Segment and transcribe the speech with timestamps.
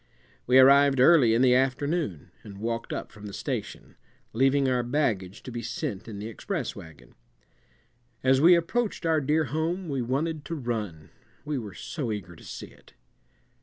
[0.47, 3.97] We arrived early in the afternoon and walked up from the station,
[4.33, 7.13] leaving our baggage to be sent in the express wagon.
[8.23, 11.11] As we approached our dear home we wanted to run,
[11.45, 12.95] we were so eager to see it.